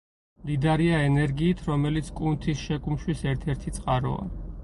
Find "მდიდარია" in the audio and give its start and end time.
0.43-1.01